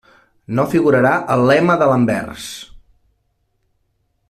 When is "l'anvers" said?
1.93-2.49